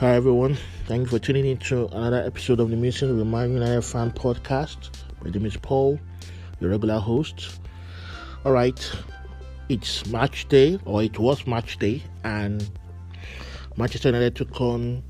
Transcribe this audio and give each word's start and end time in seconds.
Hi 0.00 0.14
everyone, 0.14 0.56
thank 0.86 1.02
you 1.02 1.06
for 1.08 1.18
tuning 1.18 1.44
in 1.44 1.58
to 1.58 1.86
another 1.88 2.22
episode 2.22 2.58
of 2.58 2.70
the 2.70 2.76
Missing 2.76 3.18
Remind 3.18 3.52
United 3.52 3.82
Fan 3.82 4.10
Podcast. 4.10 4.88
My 5.22 5.28
name 5.28 5.44
is 5.44 5.58
Paul, 5.58 6.00
your 6.58 6.70
regular 6.70 6.98
host. 6.98 7.60
All 8.46 8.52
right, 8.52 8.92
it's 9.68 10.06
match 10.06 10.48
day, 10.48 10.78
or 10.86 11.02
it 11.02 11.18
was 11.18 11.46
match 11.46 11.78
day, 11.78 12.02
and 12.24 12.66
Manchester 13.76 14.08
United 14.08 14.36
took 14.36 14.58
on 14.58 15.02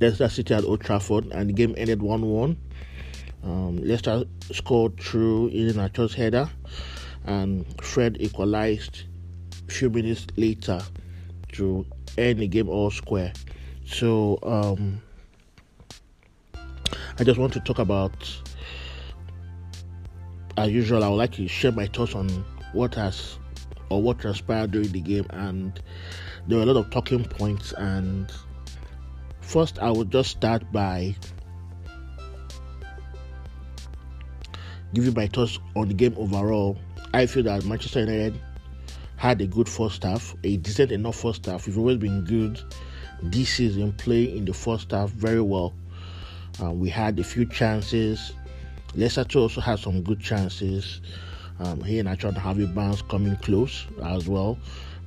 Leicester 0.00 0.30
City 0.30 0.54
at 0.54 0.64
Old 0.64 0.80
Trafford, 0.80 1.26
and 1.26 1.50
the 1.50 1.52
game 1.52 1.74
ended 1.76 2.00
1 2.00 2.22
1. 2.22 2.56
Um, 3.44 3.76
Leicester 3.84 4.24
scored 4.50 4.98
through 4.98 5.50
Iheanacho's 5.50 6.14
header, 6.14 6.48
and 7.26 7.66
Fred 7.82 8.16
equalized 8.18 9.02
a 9.68 9.72
few 9.72 9.90
minutes 9.90 10.26
later 10.38 10.80
to 11.52 11.84
end 12.18 12.40
the 12.40 12.48
game 12.48 12.68
all 12.68 12.90
square. 12.90 13.32
So 13.86 14.38
um, 14.42 15.00
I 17.18 17.24
just 17.24 17.38
want 17.38 17.52
to 17.54 17.60
talk 17.60 17.78
about, 17.78 18.12
as 20.56 20.70
usual, 20.70 21.04
I 21.04 21.08
would 21.08 21.16
like 21.16 21.32
to 21.32 21.48
share 21.48 21.72
my 21.72 21.86
thoughts 21.86 22.14
on 22.14 22.28
what 22.72 22.94
has 22.96 23.38
or 23.90 24.02
what 24.02 24.18
transpired 24.18 24.72
during 24.72 24.92
the 24.92 25.00
game, 25.00 25.26
and 25.30 25.80
there 26.46 26.58
were 26.58 26.64
a 26.64 26.66
lot 26.66 26.76
of 26.76 26.90
talking 26.90 27.24
points. 27.24 27.72
And 27.72 28.30
first, 29.40 29.78
I 29.78 29.90
would 29.90 30.10
just 30.12 30.30
start 30.30 30.70
by 30.70 31.14
giving 34.92 35.14
my 35.14 35.26
thoughts 35.26 35.58
on 35.74 35.88
the 35.88 35.94
game 35.94 36.14
overall. 36.16 36.76
I 37.14 37.26
feel 37.26 37.42
that 37.44 37.64
Manchester 37.64 38.00
United 38.00 38.38
had 39.18 39.40
a 39.40 39.46
good 39.46 39.68
first 39.68 40.04
half, 40.04 40.34
a 40.44 40.56
decent 40.56 40.92
enough 40.92 41.16
first 41.16 41.44
half. 41.46 41.66
We've 41.66 41.76
always 41.76 41.98
been 41.98 42.24
good 42.24 42.62
this 43.20 43.50
season, 43.54 43.92
playing 43.94 44.36
in 44.36 44.44
the 44.44 44.54
first 44.54 44.92
half 44.92 45.10
very 45.10 45.40
well. 45.40 45.74
Uh, 46.62 46.70
we 46.70 46.88
had 46.88 47.18
a 47.18 47.24
few 47.24 47.44
chances. 47.44 48.32
Leicester 48.94 49.38
also 49.40 49.60
had 49.60 49.80
some 49.80 50.02
good 50.02 50.20
chances. 50.20 51.00
Um, 51.58 51.82
he 51.82 51.98
and 51.98 52.08
I 52.08 52.14
tried 52.14 52.34
to 52.34 52.40
have 52.40 52.60
a 52.60 52.66
bounce 52.66 53.02
coming 53.02 53.34
close 53.36 53.86
as 54.04 54.28
well. 54.28 54.56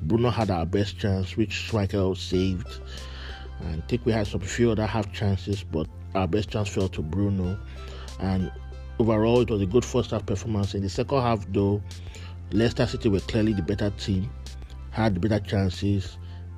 Bruno 0.02 0.30
had 0.30 0.52
our 0.52 0.66
best 0.66 1.00
chance, 1.00 1.38
which 1.38 1.52
Schmeichel 1.52 2.18
saved. 2.18 2.82
And 3.62 3.82
I 3.82 3.86
think 3.88 4.06
we 4.06 4.12
had 4.12 4.28
some 4.28 4.42
few 4.42 4.72
other 4.72 4.86
half 4.86 5.12
chances, 5.14 5.64
but 5.64 5.88
our 6.16 6.28
best 6.28 6.50
chance 6.50 6.68
fell 6.68 6.90
to 6.90 7.02
Bruno. 7.02 7.58
And 8.20 8.52
overall, 9.00 9.40
it 9.40 9.50
was 9.50 9.62
a 9.62 9.66
good 9.66 9.86
first 9.86 10.12
half 10.12 10.26
performance. 10.26 10.74
In 10.74 10.82
the 10.82 10.90
second 10.90 11.22
half, 11.22 11.46
though, 11.54 11.82
Leicester 12.54 12.86
City 12.86 13.08
were 13.08 13.22
clearly 13.22 13.54
the 13.54 13.62
better 13.62 13.90
team, 13.92 14.30
had 14.90 15.22
better 15.22 15.40
chances, 15.40 16.18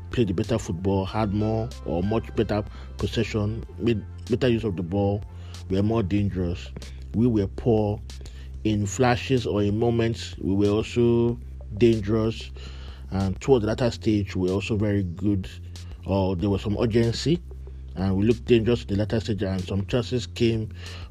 played 0.09 0.27
the 0.27 0.33
better 0.33 0.57
football, 0.57 1.05
had 1.05 1.33
more 1.33 1.69
or 1.85 2.01
much 2.01 2.35
better 2.35 2.63
possession, 2.97 3.63
made 3.77 4.03
better 4.29 4.47
use 4.47 4.63
of 4.63 4.75
the 4.75 4.81
ball, 4.81 5.23
were 5.69 5.83
more 5.83 6.01
dangerous. 6.01 6.71
We 7.13 7.27
were 7.27 7.45
poor 7.45 8.01
in 8.63 8.87
flashes 8.87 9.45
or 9.45 9.61
in 9.61 9.77
moments. 9.77 10.35
We 10.39 10.55
were 10.55 10.73
also 10.73 11.39
dangerous, 11.77 12.49
and 13.11 13.39
towards 13.39 13.63
the 13.63 13.67
latter 13.67 13.91
stage, 13.91 14.35
we 14.35 14.49
were 14.49 14.55
also 14.55 14.77
very 14.77 15.03
good. 15.03 15.47
Or 16.05 16.35
there 16.35 16.49
was 16.49 16.63
some 16.63 16.75
urgency, 16.79 17.39
and 17.95 18.17
we 18.17 18.25
looked 18.25 18.45
dangerous 18.45 18.81
in 18.81 18.87
the 18.87 18.95
latter 18.95 19.19
stage, 19.19 19.43
and 19.43 19.61
some 19.63 19.85
chances 19.85 20.25
came, 20.25 20.69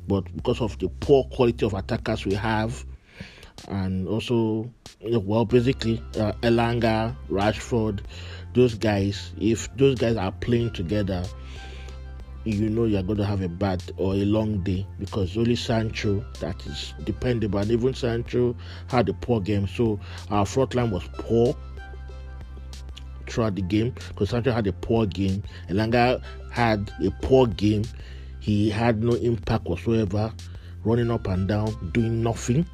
but 0.09 0.25
because 0.35 0.61
of 0.61 0.77
the 0.81 0.89
poor 0.89 1.23
quality 1.25 1.65
of 1.65 1.75
attackers 1.75 2.27
we 2.27 2.35
have 2.35 2.85
and 3.69 4.09
also 4.09 4.71
well 5.01 5.45
basically 5.45 6.03
uh, 6.19 6.33
Elanga, 6.43 7.17
Rashford, 7.31 8.01
those 8.55 8.75
guys. 8.75 9.33
If 9.41 9.75
those 9.77 9.97
guys 9.97 10.17
are 10.17 10.33
playing 10.33 10.73
together, 10.73 11.25
you 12.45 12.69
know 12.69 12.85
you're 12.85 13.03
going 13.03 13.19
to 13.19 13.25
have 13.25 13.43
a 13.43 13.49
bad 13.49 13.83
or 13.97 14.15
a 14.15 14.25
long 14.25 14.63
day 14.63 14.87
because 14.99 15.37
only 15.37 15.57
Sancho 15.57 16.25
that 16.41 16.65
is 16.67 16.95
dependable, 17.05 17.59
and 17.59 17.71
even 17.71 17.95
Sancho 17.95 18.57
had 18.89 19.09
a 19.09 19.15
poor 19.15 19.41
game. 19.41 19.67
So 19.67 20.01
our 20.31 20.47
front 20.47 20.75
line 20.75 20.91
was 20.91 21.09
poor 21.15 21.57
throughout 23.29 23.55
the 23.55 23.63
game 23.63 23.95
because 24.09 24.31
Sancho 24.31 24.53
had 24.53 24.67
a 24.67 24.73
poor 24.73 25.07
game. 25.07 25.43
Elanga 25.69 26.23
had 26.51 26.93
a 27.05 27.11
poor 27.23 27.47
game. 27.47 27.85
He 28.41 28.69
had 28.69 29.05
no 29.05 29.15
impact 29.15 29.67
whatsoever, 29.67 30.33
running 30.85 31.13
up 31.13 31.29
and 31.29 31.47
down, 31.47 31.91
doing 31.93 32.25
nothing 32.25 32.67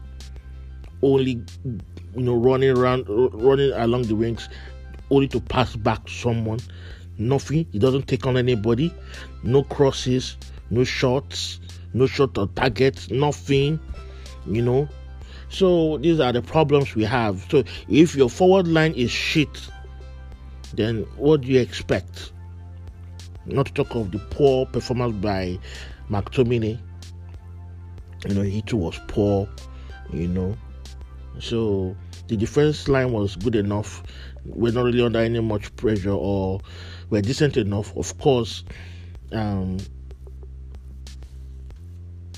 only 1.03 1.43
you 1.65 2.23
know 2.23 2.35
running 2.35 2.71
around 2.71 3.05
running 3.09 3.73
along 3.73 4.03
the 4.03 4.15
wings 4.15 4.49
only 5.11 5.29
to 5.29 5.41
pass 5.41 5.75
back 5.77 6.09
someone. 6.09 6.61
Nothing. 7.19 7.67
He 7.73 7.79
doesn't 7.79 8.07
take 8.07 8.27
on 8.27 8.37
anybody. 8.37 8.93
No 9.43 9.63
crosses 9.63 10.37
no 10.71 10.85
shots 10.85 11.61
no 11.95 12.07
shot 12.07 12.37
on 12.37 12.53
targets 12.55 13.11
nothing 13.11 13.81
you 14.47 14.63
know. 14.63 14.89
So 15.49 15.97
these 15.99 16.21
are 16.21 16.33
the 16.33 16.43
problems 16.43 16.95
we 16.95 17.05
have. 17.05 17.47
So 17.51 17.65
if 17.89 18.15
your 18.15 18.29
forward 18.29 18.69
line 18.69 18.93
is 18.93 19.11
shit 19.11 19.49
then 20.75 21.07
what 21.17 21.41
do 21.41 21.49
you 21.49 21.61
expect? 21.61 22.33
Not 23.47 23.67
to 23.67 23.73
talk 23.73 23.95
of 23.95 24.11
the 24.11 24.19
poor 24.19 24.67
performance 24.67 25.15
by 25.17 25.59
McTominay 26.11 26.79
you 28.27 28.35
know 28.35 28.43
he 28.43 28.63
too 28.63 28.77
was 28.77 28.99
poor 29.07 29.49
you 30.13 30.27
know 30.27 30.57
so 31.41 31.97
the 32.29 32.37
defense 32.37 32.89
line 32.89 33.13
was 33.13 33.37
good 33.37 33.57
enough. 33.57 34.03
We're 34.45 34.73
not 34.73 34.85
really 34.85 35.03
under 35.03 35.19
any 35.19 35.41
much 35.41 35.75
pressure, 35.77 36.11
or 36.13 36.61
we're 37.11 37.23
decent 37.23 37.57
enough. 37.57 37.97
Of 37.97 38.19
course, 38.19 38.65
um, 39.33 39.79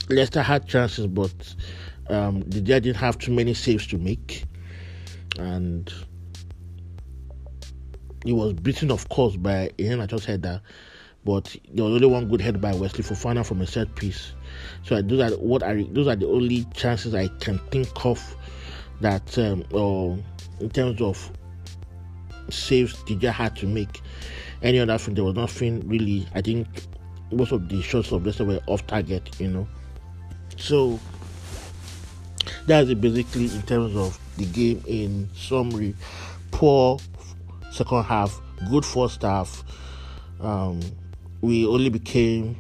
Leicester 0.09 0.43
had 0.43 0.67
chances, 0.67 1.07
but 1.07 1.55
um, 2.09 2.41
they 2.43 2.61
didn't 2.61 2.97
have 2.97 3.19
too 3.19 3.33
many 3.33 3.55
saves 3.55 3.87
to 3.89 3.99
make, 3.99 4.45
and 5.39 5.93
he 8.25 8.33
was 8.33 8.53
beaten, 8.55 8.91
of 8.91 9.09
course, 9.09 9.37
by 9.37 9.71
Iheanacho's 9.79 10.27
that, 10.27 10.63
But 11.25 11.57
there 11.73 11.85
was 11.85 11.95
only 11.95 12.07
one 12.07 12.29
good 12.29 12.41
head 12.41 12.61
by 12.61 12.75
Wesley 12.75 13.03
Fofana 13.03 13.47
from 13.47 13.61
a 13.61 13.67
set 13.67 13.95
piece. 13.95 14.33
So 14.83 15.01
those 15.01 15.21
are 15.21 15.37
what 15.37 15.63
I 15.63 15.87
those 15.91 16.07
are 16.07 16.17
the 16.17 16.27
only 16.27 16.67
chances 16.75 17.15
I 17.15 17.29
can 17.41 17.59
think 17.71 18.05
of 18.05 18.37
that 19.01 19.39
um, 19.39 19.65
or 19.73 20.19
in 20.61 20.71
terms 20.71 21.01
of 21.01 21.31
saves 22.49 22.95
DJ 23.05 23.33
had 23.33 23.57
to 23.57 23.67
make. 23.67 24.01
Any 24.63 24.79
other 24.79 24.99
thing, 24.99 25.15
there 25.15 25.25
was 25.25 25.35
nothing 25.35 25.87
really. 25.89 26.27
I 26.35 26.43
think 26.43 26.67
most 27.33 27.53
of 27.53 27.69
the 27.69 27.81
shots 27.83 28.13
of 28.13 28.27
Leicester 28.27 28.45
were 28.45 28.61
off 28.67 28.87
target, 28.87 29.41
you 29.41 29.49
know. 29.49 29.69
So 30.57 30.99
that's 32.67 32.93
basically 32.95 33.47
in 33.47 33.63
terms 33.63 33.97
of 33.97 34.19
the 34.37 34.45
game 34.47 34.83
in 34.87 35.29
summary. 35.35 35.95
Poor 36.51 36.99
second 37.71 38.05
half, 38.05 38.39
good 38.69 38.85
first 38.85 39.23
half. 39.23 39.65
Um, 40.41 40.81
we 41.41 41.67
only 41.67 41.89
became 41.89 42.57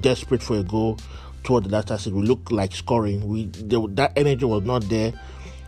desperate 0.00 0.42
for 0.42 0.58
a 0.58 0.62
goal 0.62 0.98
toward 1.44 1.64
the 1.64 1.70
latter 1.70 1.96
stage. 1.96 2.12
We 2.12 2.22
looked 2.22 2.50
like 2.50 2.74
scoring. 2.74 3.26
We 3.28 3.44
that 3.44 4.12
energy 4.16 4.44
was 4.44 4.64
not 4.64 4.88
there 4.88 5.12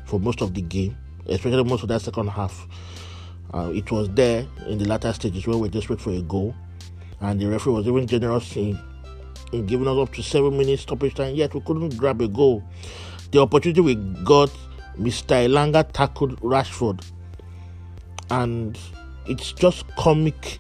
for 0.04 0.18
most 0.18 0.40
of 0.40 0.54
the 0.54 0.62
game, 0.62 0.96
especially 1.26 1.62
most 1.62 1.82
of 1.82 1.88
that 1.90 2.00
second 2.00 2.28
half. 2.28 2.66
Uh, 3.54 3.70
it 3.72 3.90
was 3.92 4.08
there 4.10 4.46
in 4.66 4.78
the 4.78 4.86
latter 4.86 5.12
stages 5.12 5.46
where 5.46 5.56
we 5.56 5.62
were 5.62 5.68
desperate 5.68 6.00
for 6.00 6.10
a 6.10 6.22
goal, 6.22 6.54
and 7.20 7.40
the 7.40 7.46
referee 7.46 7.74
was 7.74 7.86
even 7.86 8.06
generous 8.06 8.56
in, 8.56 8.78
in 9.52 9.66
giving 9.66 9.86
us 9.86 9.96
up 9.96 10.12
to 10.14 10.22
seven 10.22 10.58
minutes 10.58 10.82
stoppage 10.82 11.14
time. 11.14 11.34
Yet 11.34 11.54
we 11.54 11.60
couldn't 11.60 11.96
grab 11.96 12.20
a 12.20 12.28
goal. 12.28 12.64
The 13.30 13.40
opportunity 13.40 13.80
we 13.80 13.94
got, 14.24 14.50
Mr. 14.98 15.46
Elanga 15.46 15.88
tackled 15.92 16.40
Rashford, 16.40 17.04
and 18.30 18.78
it's 19.26 19.52
just 19.52 19.86
comic 19.96 20.58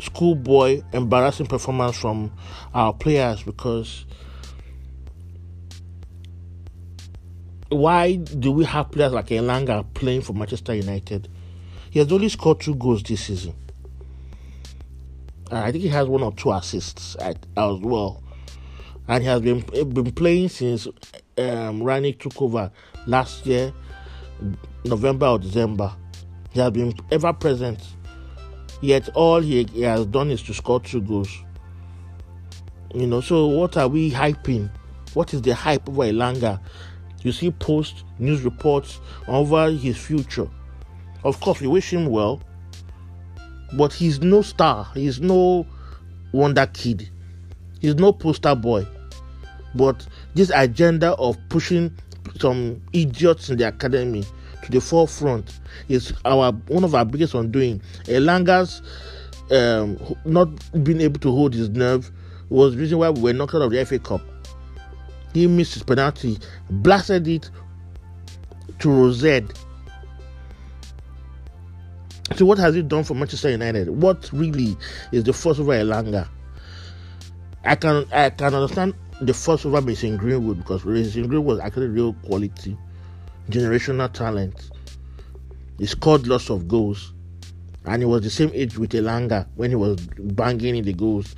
schoolboy 0.00 0.82
embarrassing 0.92 1.46
performance 1.46 1.96
from 1.96 2.32
our 2.72 2.92
players 2.92 3.42
because 3.42 4.06
why 7.68 8.16
do 8.16 8.52
we 8.52 8.64
have 8.64 8.90
players 8.90 9.12
like 9.12 9.26
Elanga 9.28 9.84
playing 9.94 10.22
for 10.22 10.32
Manchester 10.32 10.74
United? 10.74 11.28
He 11.90 11.98
has 11.98 12.10
only 12.12 12.28
scored 12.28 12.60
two 12.60 12.74
goals 12.74 13.02
this 13.02 13.22
season. 13.24 13.54
I 15.50 15.70
think 15.70 15.82
he 15.82 15.88
has 15.90 16.08
one 16.08 16.22
or 16.22 16.32
two 16.32 16.52
assists 16.52 17.16
as 17.16 17.36
well. 17.56 18.22
And 19.06 19.22
he 19.22 19.28
has 19.28 19.40
been 19.42 19.60
been 19.60 20.12
playing 20.12 20.48
since 20.48 20.86
um, 20.86 21.82
Rangnick 21.82 22.18
took 22.20 22.40
over 22.40 22.70
last 23.06 23.44
year, 23.46 23.72
November 24.84 25.26
or 25.26 25.38
December. 25.38 25.92
He 26.50 26.60
has 26.60 26.70
been 26.70 26.94
ever 27.10 27.32
present. 27.32 27.80
Yet 28.84 29.08
all 29.14 29.40
he, 29.40 29.64
he 29.72 29.80
has 29.80 30.04
done 30.04 30.30
is 30.30 30.42
to 30.42 30.52
score 30.52 30.78
two 30.78 31.00
goals. 31.00 31.30
You 32.94 33.06
know, 33.06 33.22
so 33.22 33.46
what 33.46 33.78
are 33.78 33.88
we 33.88 34.10
hyping? 34.10 34.68
What 35.14 35.32
is 35.32 35.40
the 35.40 35.54
hype 35.54 35.88
over 35.88 36.02
Elanga? 36.02 36.60
You 37.22 37.32
see 37.32 37.50
posts, 37.50 38.04
news 38.18 38.42
reports 38.42 39.00
over 39.26 39.70
his 39.70 39.96
future. 39.96 40.46
Of 41.24 41.40
course, 41.40 41.62
we 41.62 41.66
wish 41.66 41.94
him 41.94 42.10
well, 42.10 42.42
but 43.72 43.90
he's 43.90 44.20
no 44.20 44.42
star. 44.42 44.86
He's 44.92 45.18
no 45.18 45.66
wonder 46.32 46.66
kid. 46.66 47.08
He's 47.80 47.94
no 47.94 48.12
poster 48.12 48.54
boy. 48.54 48.86
But 49.74 50.06
this 50.34 50.52
agenda 50.54 51.12
of 51.12 51.38
pushing 51.48 51.90
some 52.38 52.82
idiots 52.92 53.48
in 53.48 53.56
the 53.56 53.68
academy 53.68 54.24
to 54.64 54.70
the 54.70 54.80
forefront 54.80 55.60
is 55.88 56.12
our 56.24 56.52
one 56.68 56.84
of 56.84 56.94
our 56.94 57.04
biggest 57.04 57.34
undoing. 57.34 57.80
Elanga's 58.04 58.82
um, 59.50 59.98
not 60.24 60.48
being 60.84 61.00
able 61.00 61.20
to 61.20 61.30
hold 61.30 61.54
his 61.54 61.68
nerve 61.68 62.10
was 62.48 62.74
the 62.74 62.80
reason 62.80 62.98
why 62.98 63.10
we 63.10 63.20
were 63.20 63.32
knocked 63.32 63.54
out 63.54 63.62
of 63.62 63.70
the 63.70 63.84
FA 63.84 63.98
Cup. 63.98 64.22
He 65.32 65.46
missed 65.46 65.74
his 65.74 65.82
penalty, 65.82 66.38
blasted 66.70 67.28
it 67.28 67.50
to 68.78 68.90
Rosette. 68.90 69.52
So 72.36 72.46
what 72.46 72.58
has 72.58 72.74
he 72.74 72.82
done 72.82 73.04
for 73.04 73.14
Manchester 73.14 73.50
United? 73.50 73.90
What 73.90 74.30
really 74.32 74.76
is 75.12 75.24
the 75.24 75.32
first 75.32 75.60
over 75.60 75.72
Elanga? 75.72 76.28
I 77.64 77.74
can 77.74 78.06
I 78.12 78.30
can 78.30 78.54
understand 78.54 78.94
the 79.20 79.34
force 79.34 79.64
over 79.66 79.80
Mason 79.80 80.16
Greenwood 80.16 80.58
because 80.58 80.82
Greenwood 80.82 81.44
was 81.44 81.60
actually 81.60 81.88
real 81.88 82.12
quality, 82.24 82.76
generational 83.50 84.12
talent. 84.12 84.70
He 85.78 85.86
scored 85.86 86.26
lots 86.26 86.50
of 86.50 86.68
goals, 86.68 87.12
and 87.84 88.02
he 88.02 88.06
was 88.06 88.22
the 88.22 88.30
same 88.30 88.50
age 88.54 88.78
with 88.78 88.90
Elanga 88.90 89.46
when 89.56 89.70
he 89.70 89.76
was 89.76 90.00
banging 90.18 90.76
in 90.76 90.84
the 90.84 90.92
goals 90.92 91.34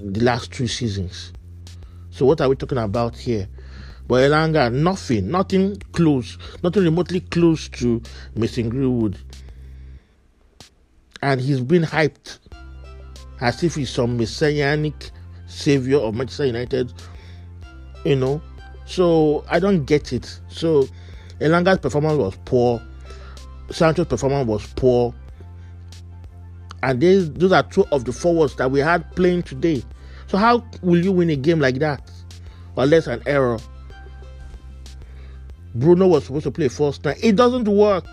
the 0.00 0.20
last 0.20 0.52
two 0.52 0.66
seasons. 0.66 1.32
So 2.10 2.26
what 2.26 2.40
are 2.40 2.48
we 2.48 2.56
talking 2.56 2.78
about 2.78 3.16
here? 3.16 3.48
But 4.06 4.28
Elanga, 4.28 4.72
nothing, 4.72 5.30
nothing 5.30 5.76
close, 5.92 6.36
nothing 6.62 6.82
remotely 6.82 7.20
close 7.20 7.68
to 7.68 8.02
Mason 8.34 8.68
Greenwood. 8.68 9.18
And 11.22 11.40
he's 11.40 11.60
been 11.60 11.82
hyped 11.82 12.38
as 13.40 13.62
if 13.62 13.76
he's 13.76 13.90
some 13.90 14.16
messianic 14.16 15.10
savior 15.46 15.98
of 15.98 16.14
Manchester 16.14 16.46
United. 16.46 16.92
You 18.04 18.16
know, 18.16 18.42
so 18.86 19.44
I 19.48 19.60
don't 19.60 19.84
get 19.84 20.12
it. 20.12 20.40
So 20.48 20.88
Elanga's 21.40 21.78
performance 21.78 22.18
was 22.18 22.36
poor. 22.44 22.82
Sancho's 23.70 24.06
performance 24.06 24.46
was 24.46 24.66
poor. 24.74 25.14
And 26.82 27.00
these, 27.00 27.30
those 27.32 27.52
are 27.52 27.62
two 27.62 27.84
of 27.92 28.04
the 28.04 28.12
forwards 28.12 28.56
that 28.56 28.70
we 28.70 28.80
had 28.80 29.14
playing 29.16 29.42
today. 29.42 29.82
So 30.26 30.38
how 30.38 30.64
will 30.82 31.02
you 31.02 31.12
win 31.12 31.30
a 31.30 31.36
game 31.36 31.60
like 31.60 31.78
that? 31.80 32.10
Unless 32.76 33.06
an 33.06 33.22
error. 33.26 33.58
Bruno 35.74 36.06
was 36.06 36.24
supposed 36.24 36.44
to 36.44 36.50
play 36.50 36.68
first 36.68 37.02
time. 37.02 37.16
It 37.22 37.36
doesn't 37.36 37.68
work. 37.68 38.06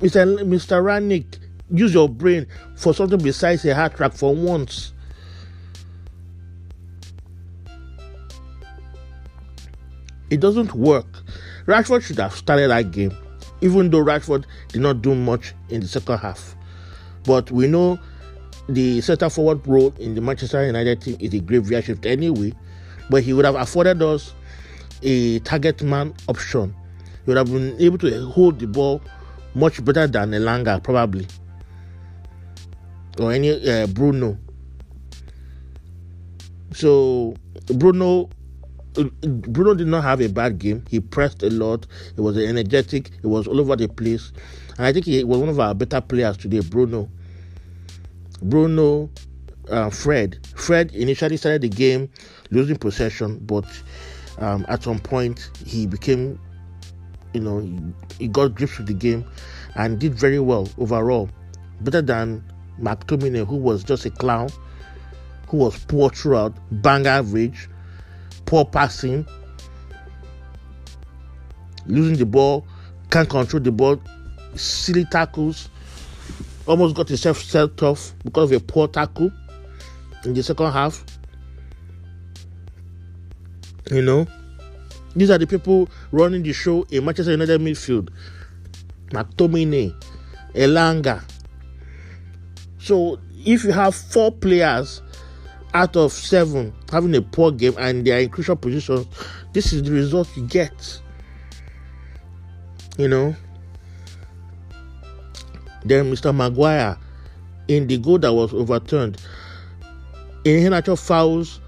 Mr. 0.00 0.38
Mr. 0.44 0.82
Rangnick, 0.82 1.38
use 1.70 1.92
your 1.92 2.08
brain 2.08 2.46
for 2.76 2.94
something 2.94 3.20
besides 3.22 3.64
a 3.64 3.74
hard 3.74 3.94
track 3.94 4.12
for 4.12 4.34
once. 4.34 4.92
It 10.30 10.40
doesn't 10.40 10.74
work. 10.74 11.06
Rashford 11.66 12.02
should 12.02 12.18
have 12.18 12.34
started 12.34 12.70
that 12.70 12.90
game, 12.92 13.12
even 13.60 13.90
though 13.90 14.04
Rashford 14.04 14.44
did 14.68 14.80
not 14.80 15.02
do 15.02 15.14
much 15.14 15.54
in 15.68 15.80
the 15.80 15.88
second 15.88 16.18
half. 16.18 16.56
But 17.24 17.50
we 17.50 17.66
know 17.66 17.98
the 18.68 19.00
centre 19.00 19.28
forward 19.28 19.66
role 19.66 19.92
in 19.98 20.14
the 20.14 20.20
Manchester 20.20 20.64
United 20.64 21.00
team 21.02 21.16
is 21.20 21.34
a 21.34 21.40
graveyard 21.40 21.84
shift 21.84 22.06
anyway. 22.06 22.52
But 23.10 23.24
he 23.24 23.32
would 23.32 23.44
have 23.44 23.56
afforded 23.56 24.00
us 24.02 24.34
a 25.02 25.40
target 25.40 25.82
man 25.82 26.14
option. 26.28 26.74
He 27.24 27.30
would 27.30 27.36
have 27.36 27.52
been 27.52 27.76
able 27.80 27.98
to 27.98 28.26
hold 28.26 28.60
the 28.60 28.66
ball 28.66 29.02
much 29.54 29.84
better 29.84 30.06
than 30.06 30.30
Elanga, 30.30 30.82
probably, 30.82 31.26
or 33.18 33.32
any 33.32 33.50
uh, 33.68 33.86
Bruno. 33.88 34.38
So 36.72 37.34
Bruno 37.66 38.30
Bruno 38.94 39.74
did 39.74 39.86
not 39.86 40.02
have 40.02 40.20
a 40.20 40.28
bad 40.28 40.58
game. 40.58 40.84
He 40.88 41.00
pressed 41.00 41.42
a 41.42 41.50
lot. 41.50 41.86
He 42.14 42.20
was 42.20 42.36
energetic. 42.36 43.10
He 43.20 43.26
was 43.26 43.46
all 43.46 43.60
over 43.60 43.76
the 43.76 43.88
place. 43.88 44.32
And 44.76 44.86
I 44.86 44.92
think 44.92 45.04
he 45.06 45.22
was 45.24 45.38
one 45.38 45.48
of 45.48 45.60
our 45.60 45.74
better 45.74 46.00
players 46.00 46.36
today, 46.36 46.60
Bruno. 46.60 47.08
Bruno, 48.42 49.10
uh, 49.70 49.90
Fred. 49.90 50.38
Fred 50.56 50.92
initially 50.94 51.36
started 51.36 51.62
the 51.62 51.68
game 51.68 52.10
losing 52.50 52.76
possession, 52.76 53.38
but 53.42 53.64
um, 54.38 54.64
at 54.68 54.82
some 54.82 54.98
point 54.98 55.50
he 55.64 55.86
became, 55.86 56.40
you 57.32 57.40
know, 57.40 57.60
he, 57.60 57.78
he 58.18 58.28
got 58.28 58.54
grips 58.54 58.78
with 58.78 58.86
the 58.88 58.94
game 58.94 59.24
and 59.76 59.98
did 60.00 60.14
very 60.14 60.40
well 60.40 60.68
overall. 60.78 61.28
Better 61.82 62.02
than 62.02 62.44
McTominay, 62.80 63.46
who 63.46 63.56
was 63.56 63.84
just 63.84 64.04
a 64.06 64.10
clown, 64.10 64.48
who 65.48 65.58
was 65.58 65.78
poor 65.84 66.10
throughout, 66.10 66.54
bang 66.82 67.06
average 67.06 67.68
poor 68.50 68.64
passing, 68.64 69.24
losing 71.86 72.16
the 72.16 72.26
ball, 72.26 72.66
can't 73.08 73.30
control 73.30 73.62
the 73.62 73.70
ball, 73.70 74.02
silly 74.56 75.04
tackles, 75.04 75.68
almost 76.66 76.96
got 76.96 77.06
himself 77.06 77.40
set 77.40 77.80
off 77.84 78.12
because 78.24 78.50
of 78.50 78.56
a 78.56 78.64
poor 78.64 78.88
tackle 78.88 79.30
in 80.24 80.34
the 80.34 80.42
second 80.42 80.72
half. 80.72 81.04
You 83.88 84.02
know, 84.02 84.26
these 85.14 85.30
are 85.30 85.38
the 85.38 85.46
people 85.46 85.88
running 86.10 86.42
the 86.42 86.52
show 86.52 86.82
in 86.90 87.04
Manchester 87.04 87.30
United 87.30 87.60
midfield. 87.60 88.10
McTominay, 89.10 89.94
Elanga. 90.54 91.22
So 92.80 93.20
if 93.46 93.62
you 93.62 93.70
have 93.70 93.94
four 93.94 94.32
players 94.32 95.02
out 95.74 95.96
of 95.96 96.12
seven 96.12 96.72
having 96.90 97.14
a 97.14 97.22
poor 97.22 97.52
game 97.52 97.74
and 97.78 98.06
they 98.06 98.12
are 98.12 98.18
in 98.20 98.28
crucial 98.28 98.56
positions, 98.56 99.06
this 99.52 99.72
is 99.72 99.82
the 99.82 99.90
result 99.90 100.28
you 100.36 100.46
get. 100.46 101.00
You 102.98 103.08
know. 103.08 103.34
Then 105.84 106.12
Mr. 106.12 106.34
Maguire 106.34 106.98
in 107.68 107.86
the 107.86 107.96
goal 107.98 108.18
that 108.18 108.32
was 108.32 108.52
overturned. 108.52 109.22
Iheanacho 110.44 110.98
fouls 110.98 111.60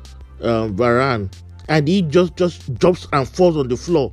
um, 0.42 0.76
Varane 0.76 1.32
and 1.68 1.88
he 1.88 2.02
just 2.02 2.36
just 2.36 2.72
jumps 2.74 3.06
and 3.12 3.28
falls 3.28 3.56
on 3.56 3.68
the 3.68 3.76
floor. 3.76 4.12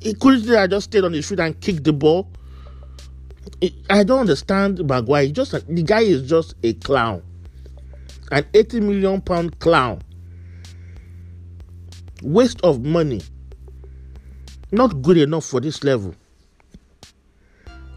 He 0.00 0.14
couldn't 0.14 0.54
I 0.54 0.66
just 0.66 0.84
stayed 0.90 1.04
on 1.04 1.12
his 1.12 1.28
feet 1.28 1.40
and 1.40 1.58
kicked 1.60 1.84
the 1.84 1.92
ball. 1.92 2.28
I 3.88 4.02
don't 4.02 4.20
understand 4.20 4.84
Maguire. 4.86 5.24
He 5.24 5.32
just 5.32 5.52
the 5.52 5.82
guy 5.82 6.00
is 6.00 6.28
just 6.28 6.54
a 6.62 6.74
clown 6.74 7.22
an 8.32 8.46
80 8.54 8.80
million 8.80 9.20
pound 9.20 9.58
clown. 9.60 10.00
Waste 12.22 12.60
of 12.62 12.82
money. 12.82 13.20
Not 14.72 15.02
good 15.02 15.18
enough 15.18 15.44
for 15.44 15.60
this 15.60 15.84
level. 15.84 16.14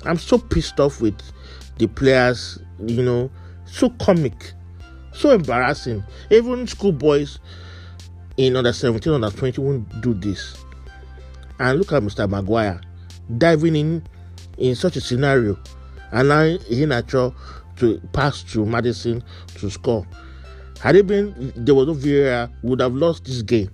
I'm 0.03 0.17
so 0.17 0.37
pissed 0.37 0.79
off 0.79 1.01
with 1.01 1.19
the 1.77 1.87
players, 1.87 2.59
you 2.85 3.01
know, 3.01 3.31
so 3.65 3.89
comic, 3.91 4.51
so 5.13 5.31
embarrassing. 5.31 6.03
Even 6.29 6.67
schoolboys 6.67 7.39
in 8.37 8.57
under 8.57 8.73
17, 8.73 9.13
under 9.13 9.29
20 9.31 9.61
won't 9.61 10.01
do 10.01 10.13
this. 10.13 10.57
And 11.59 11.79
look 11.79 11.93
at 11.93 12.03
Mr. 12.03 12.29
Maguire 12.29 12.81
diving 13.37 13.75
in 13.75 14.03
in 14.57 14.75
such 14.75 14.97
a 14.97 15.01
scenario, 15.01 15.57
allowing 16.11 16.57
Iheanacho 16.59 17.33
to 17.77 17.99
pass 18.13 18.43
to 18.43 18.65
Maddison 18.65 19.23
to 19.55 19.69
score. 19.69 20.05
Had 20.81 20.95
it 20.95 21.07
been 21.07 21.53
there 21.55 21.73
was 21.73 21.87
no 21.87 21.93
VAR, 21.93 22.49
we 22.61 22.69
would 22.69 22.81
have 22.81 22.93
lost 22.93 23.25
this 23.25 23.41
game. 23.41 23.71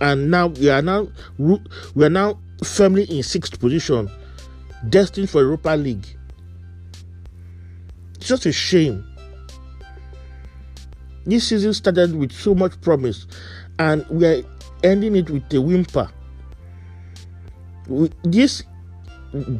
And 0.00 0.30
now 0.30 0.48
we 0.48 0.68
are 0.68 0.82
now 0.82 1.08
we 1.38 2.04
are 2.04 2.10
now 2.10 2.38
firmly 2.64 3.04
in 3.04 3.22
sixth 3.22 3.58
position, 3.60 4.10
destined 4.88 5.30
for 5.30 5.40
Europa 5.40 5.70
League. 5.70 6.06
It's 8.16 8.26
just 8.26 8.46
a 8.46 8.52
shame. 8.52 9.04
This 11.24 11.48
season 11.48 11.72
started 11.74 12.14
with 12.14 12.32
so 12.32 12.54
much 12.54 12.80
promise, 12.80 13.26
and 13.78 14.06
we 14.08 14.26
are 14.26 14.42
ending 14.82 15.16
it 15.16 15.30
with 15.30 15.52
a 15.54 15.60
whimper. 15.60 16.08
This 18.22 18.62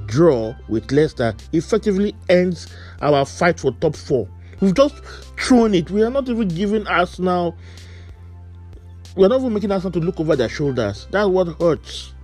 draw 0.06 0.54
with 0.68 0.90
Leicester 0.92 1.34
effectively 1.52 2.14
ends 2.28 2.66
our 3.00 3.24
fight 3.24 3.58
for 3.60 3.72
top 3.72 3.96
four. 3.96 4.28
We've 4.60 4.74
just 4.74 4.96
thrown 5.38 5.74
it. 5.74 5.90
We 5.90 6.02
are 6.02 6.10
not 6.10 6.28
even 6.28 6.48
giving 6.48 6.86
us 6.86 7.18
now. 7.18 7.54
We 9.16 9.24
are 9.24 9.28
not 9.28 9.40
even 9.40 9.52
making 9.52 9.72
Arsenal 9.72 9.92
to 9.92 10.00
look 10.00 10.20
over 10.20 10.36
their 10.36 10.48
shoulders. 10.48 11.06
That's 11.10 11.28
what 11.28 11.48
hurts 11.60 12.14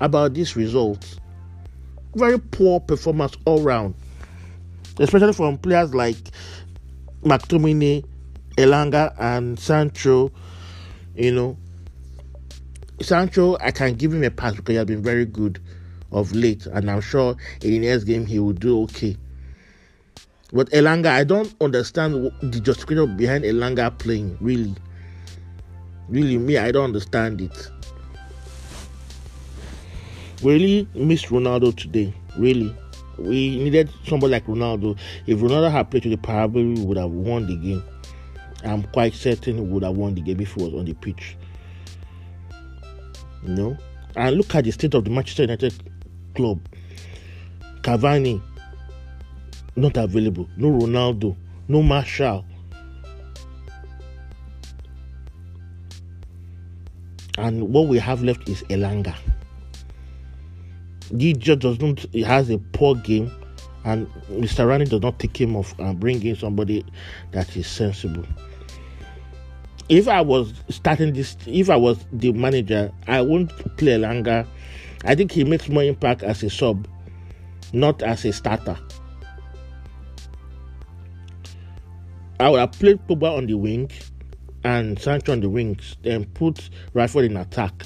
about 0.00 0.34
this 0.34 0.56
result. 0.56 1.18
Very 2.14 2.38
poor 2.38 2.80
performance 2.80 3.36
all 3.44 3.62
round, 3.62 3.94
especially 4.98 5.32
from 5.32 5.58
players 5.58 5.94
like 5.94 6.16
McTominay, 7.24 8.04
Elanga, 8.56 9.14
and 9.18 9.58
Sancho. 9.58 10.30
You 11.16 11.32
know, 11.32 11.56
Sancho, 13.00 13.56
I 13.60 13.70
can 13.70 13.94
give 13.94 14.12
him 14.12 14.24
a 14.24 14.30
pass 14.30 14.54
because 14.54 14.72
he 14.72 14.76
has 14.76 14.86
been 14.86 15.02
very 15.02 15.24
good 15.24 15.60
of 16.10 16.32
late, 16.32 16.66
and 16.66 16.90
I'm 16.90 17.00
sure 17.00 17.36
in 17.62 17.70
the 17.70 17.78
next 17.80 18.04
game 18.04 18.26
he 18.26 18.38
will 18.38 18.52
do 18.52 18.82
okay. 18.82 19.16
But 20.52 20.68
Elanga, 20.70 21.06
I 21.06 21.24
don't 21.24 21.54
understand 21.62 22.30
the 22.42 22.60
justification 22.60 23.16
behind 23.16 23.44
Elanga 23.44 23.96
playing. 23.98 24.36
Really, 24.40 24.74
really, 26.08 26.36
me, 26.36 26.58
I 26.58 26.70
don't 26.70 26.84
understand 26.84 27.40
it. 27.40 27.70
Really 30.42 30.86
missed 30.94 31.26
Ronaldo 31.26 31.74
today. 31.74 32.12
Really, 32.36 32.74
we 33.16 33.56
needed 33.56 33.90
somebody 34.06 34.32
like 34.32 34.46
Ronaldo. 34.46 34.98
If 35.26 35.38
Ronaldo 35.38 35.70
had 35.70 35.90
played 35.90 36.02
today, 36.02 36.16
probably 36.16 36.84
would 36.84 36.98
have 36.98 37.10
won 37.10 37.46
the 37.46 37.56
game. 37.56 37.82
I'm 38.64 38.82
quite 38.84 39.14
certain 39.14 39.56
he 39.56 39.60
would 39.62 39.82
have 39.84 39.96
won 39.96 40.14
the 40.14 40.20
game 40.20 40.40
if 40.40 40.52
he 40.52 40.62
was 40.62 40.74
on 40.74 40.84
the 40.84 40.92
pitch. 40.94 41.36
You 43.42 43.54
know, 43.54 43.76
and 44.16 44.36
look 44.36 44.54
at 44.54 44.64
the 44.64 44.70
state 44.70 44.92
of 44.94 45.04
the 45.04 45.10
Manchester 45.10 45.44
United 45.44 45.74
club. 46.34 46.60
Cavani 47.80 48.42
not 49.76 49.96
available. 49.96 50.48
No 50.56 50.68
Ronaldo. 50.70 51.36
No 51.68 51.82
Martial. 51.82 52.44
And 57.38 57.72
what 57.72 57.88
we 57.88 57.98
have 57.98 58.22
left 58.22 58.48
is 58.48 58.62
Elanga. 58.64 59.14
Just 61.16 61.60
does 61.60 61.80
not. 61.80 61.98
He 62.12 62.22
has 62.22 62.50
a 62.50 62.58
poor 62.58 62.94
game, 62.94 63.30
and 63.84 64.06
Mr. 64.30 64.66
Rani 64.68 64.84
does 64.84 65.00
not 65.02 65.18
take 65.18 65.40
him 65.40 65.56
off 65.56 65.78
and 65.78 65.98
bring 65.98 66.22
in 66.22 66.36
somebody 66.36 66.84
that 67.32 67.54
is 67.56 67.66
sensible. 67.66 68.24
If 69.88 70.08
I 70.08 70.20
was 70.20 70.54
starting 70.68 71.12
this, 71.12 71.36
if 71.46 71.68
I 71.68 71.76
was 71.76 71.98
the 72.12 72.32
manager, 72.32 72.92
I 73.06 73.20
won't 73.22 73.50
play 73.76 73.92
Elanga. 73.92 74.46
I 75.04 75.14
think 75.14 75.32
he 75.32 75.44
makes 75.44 75.68
more 75.68 75.82
impact 75.82 76.22
as 76.22 76.42
a 76.42 76.50
sub, 76.50 76.86
not 77.72 78.02
as 78.02 78.24
a 78.24 78.32
starter. 78.32 78.78
I 82.42 82.48
would 82.48 82.58
have 82.58 82.72
played 82.72 82.98
Pogba 83.06 83.36
on 83.36 83.46
the 83.46 83.54
wing 83.54 83.88
and 84.64 84.98
Sancho 84.98 85.30
on 85.30 85.40
the 85.40 85.48
wings, 85.48 85.96
then 86.02 86.24
put 86.24 86.70
Rashford 86.92 87.26
in 87.26 87.36
attack. 87.36 87.84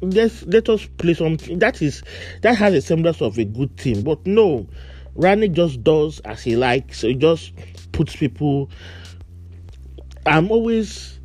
Let's 0.00 0.44
let 0.44 0.68
us 0.68 0.86
play 0.98 1.14
something 1.14 1.58
that 1.58 1.82
is 1.82 2.04
that 2.42 2.56
has 2.56 2.72
a 2.72 2.80
semblance 2.80 3.20
of 3.20 3.38
a 3.38 3.44
good 3.44 3.76
team, 3.78 4.02
but 4.02 4.24
no, 4.26 4.68
Rani 5.16 5.48
just 5.48 5.82
does 5.82 6.20
as 6.20 6.42
he 6.42 6.54
likes. 6.54 7.00
So 7.00 7.08
he 7.08 7.14
just 7.14 7.52
puts 7.90 8.14
people. 8.14 8.70
I'm 10.24 10.50
always. 10.50 11.18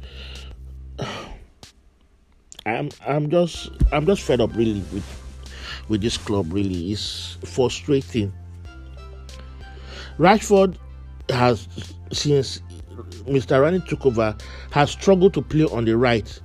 I'm 2.65 2.89
I'm 3.05 3.29
just 3.29 3.69
I'm 3.91 4.05
just 4.07 4.23
fed 4.23 4.41
up 4.41 4.55
really 4.55 4.81
with 4.91 5.05
with 5.87 6.01
this 6.01 6.17
club. 6.17 6.51
Really, 6.51 6.91
it's 6.91 7.37
frustrating. 7.45 8.33
Rashford 10.17 10.77
has 11.29 11.67
since 12.11 12.61
Mr. 13.25 13.61
Rani 13.61 13.79
took 13.81 14.05
over 14.05 14.35
has 14.71 14.91
struggled 14.91 15.33
to 15.33 15.41
play 15.41 15.65
on 15.65 15.85
the 15.85 15.95
right. 15.95 16.39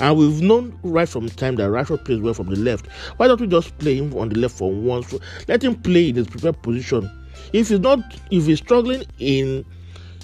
And 0.00 0.16
we've 0.16 0.40
known 0.42 0.76
right 0.82 1.08
from 1.08 1.28
time 1.28 1.56
that 1.56 1.70
Rashford 1.70 2.04
plays 2.04 2.20
well 2.20 2.34
from 2.34 2.48
the 2.48 2.56
left. 2.56 2.88
Why 3.18 3.28
don't 3.28 3.40
we 3.40 3.46
just 3.46 3.76
play 3.78 3.96
him 3.96 4.12
on 4.14 4.30
the 4.30 4.38
left 4.38 4.56
for 4.56 4.72
once? 4.72 5.14
Let 5.46 5.62
him 5.62 5.76
play 5.76 6.08
in 6.08 6.16
his 6.16 6.26
prepared 6.26 6.60
position. 6.62 7.10
If 7.52 7.68
he's 7.68 7.78
not, 7.78 8.00
if 8.30 8.46
he's 8.46 8.58
struggling 8.58 9.04
in 9.18 9.64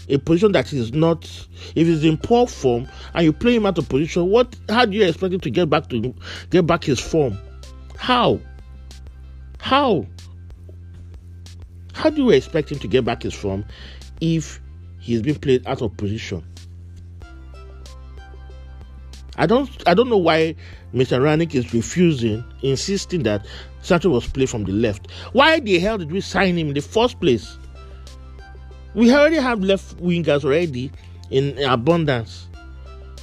a 0.09 0.19
position 0.19 0.53
that 0.53 0.73
is 0.73 0.93
not, 0.93 1.25
if 1.77 1.87
he's 1.87 2.03
in 2.03 2.17
poor 2.17 2.47
form 2.47 2.89
and 3.15 3.25
you 3.25 3.33
play 3.33 3.55
him 3.55 3.67
out 3.67 3.79
of 3.79 3.89
position, 3.89 4.29
what? 4.31 4.57
How 4.69 4.85
do 4.85 4.97
you 4.97 5.05
expect 5.05 5.35
him 5.35 5.41
to 5.41 5.51
get 5.51 5.71
back 5.71 5.89
to 5.91 6.15
get 6.51 6.67
back 6.67 6.83
his 6.83 6.99
form? 6.99 7.39
How? 7.97 8.41
How? 9.61 10.07
How 11.93 12.11
do 12.11 12.23
you 12.23 12.31
expect 12.31 12.73
him 12.73 12.79
to 12.79 12.89
get 12.89 13.05
back 13.05 13.23
his 13.23 13.35
form 13.35 13.65
if 14.21 14.61
he's 14.99 15.23
being 15.23 15.39
played 15.39 15.67
out 15.67 15.83
of 15.83 15.97
position. 15.97 16.45
I 19.37 19.47
don't 19.47 19.71
I 19.87 19.95
don't 19.95 20.09
know 20.09 20.17
why 20.17 20.57
Mr. 20.93 21.21
Rangnick 21.21 21.55
is 21.55 21.73
refusing, 21.73 22.43
insisting 22.63 23.23
that 23.23 23.47
Sancho 23.83 24.11
was 24.11 24.27
played 24.27 24.51
from 24.51 24.65
the 24.65 24.73
left. 24.73 25.11
Why 25.33 25.61
the 25.61 25.79
hell 25.79 25.99
did 25.99 26.11
we 26.11 26.21
sign 26.21 26.57
him 26.59 26.69
in 26.69 26.75
the 26.75 26.81
first 26.81 27.21
place? 27.21 27.57
We 28.95 29.13
already 29.13 29.37
have 29.37 29.61
left 29.61 29.97
wingers 29.99 30.45
already 30.45 30.91
in 31.31 31.57
abundance. 31.63 32.49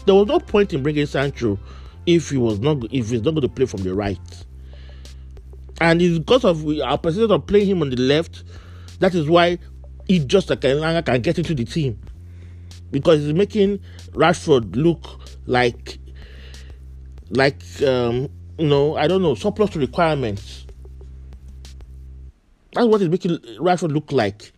There 0.06 0.16
was 0.16 0.28
no 0.28 0.40
point 0.40 0.74
in 0.74 0.84
bringing 0.84 1.06
Sancho 1.06 1.60
if 2.06 2.30
he 2.30 2.38
was 2.38 2.60
not 2.60 2.84
if 2.94 3.10
he's 3.10 3.22
not 3.22 3.32
going 3.32 3.42
to 3.42 3.50
play 3.50 3.66
from 3.66 3.84
the 3.84 3.94
right. 3.94 4.20
And 5.82 6.02
it's 6.02 6.20
because 6.20 6.46
of 6.46 6.66
our 6.82 6.98
persistence 6.98 7.32
of 7.32 7.46
playing 7.48 7.68
him 7.68 7.82
on 7.82 7.90
the 7.90 7.98
left, 7.98 8.44
that 9.00 9.14
is 9.14 9.28
why 9.28 9.58
it 10.08 10.28
just 10.28 10.50
like 10.50 10.62
Elanga 10.62 11.06
can 11.06 11.22
get 11.22 11.38
into 11.38 11.56
the 11.56 11.66
team 11.66 12.00
because 12.92 13.26
it's 13.26 13.38
making 13.38 13.80
Rashford 14.12 14.76
look 14.76 15.20
like 15.46 16.00
like 17.30 17.62
um, 17.82 18.30
you 18.58 18.68
know 18.68 18.96
I 18.96 19.08
don't 19.08 19.22
know 19.22 19.36
surplus 19.36 19.72
to 19.72 19.80
requirements. 19.80 20.66
That's 22.74 22.88
what 22.88 23.02
it's 23.02 23.10
making 23.10 23.38
Rashford 23.60 23.92
look 23.92 24.12
like. 24.12 24.52